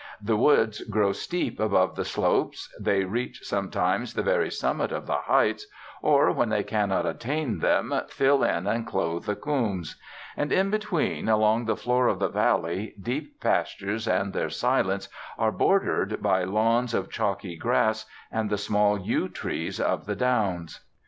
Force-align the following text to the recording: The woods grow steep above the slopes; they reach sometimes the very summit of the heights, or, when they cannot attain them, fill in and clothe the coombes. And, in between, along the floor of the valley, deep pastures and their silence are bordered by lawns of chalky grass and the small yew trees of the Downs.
The 0.19 0.35
woods 0.35 0.81
grow 0.85 1.11
steep 1.11 1.59
above 1.59 1.95
the 1.95 2.05
slopes; 2.05 2.75
they 2.79 3.03
reach 3.03 3.41
sometimes 3.43 4.15
the 4.15 4.23
very 4.23 4.49
summit 4.49 4.91
of 4.91 5.05
the 5.05 5.13
heights, 5.27 5.67
or, 6.01 6.31
when 6.31 6.49
they 6.49 6.63
cannot 6.63 7.05
attain 7.05 7.59
them, 7.59 7.93
fill 8.09 8.43
in 8.43 8.65
and 8.65 8.87
clothe 8.87 9.25
the 9.27 9.35
coombes. 9.35 9.97
And, 10.35 10.51
in 10.51 10.71
between, 10.71 11.29
along 11.29 11.65
the 11.65 11.75
floor 11.77 12.07
of 12.07 12.17
the 12.17 12.29
valley, 12.29 12.95
deep 12.99 13.39
pastures 13.39 14.07
and 14.07 14.33
their 14.33 14.49
silence 14.49 15.07
are 15.37 15.51
bordered 15.51 16.19
by 16.19 16.45
lawns 16.45 16.95
of 16.95 17.11
chalky 17.11 17.55
grass 17.55 18.07
and 18.31 18.49
the 18.49 18.57
small 18.57 18.97
yew 18.99 19.29
trees 19.29 19.79
of 19.79 20.07
the 20.07 20.15
Downs. 20.15 20.79